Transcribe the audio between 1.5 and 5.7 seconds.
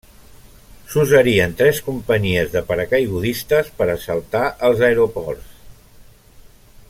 tres companyies de paracaigudistes per assaltar els aeroports.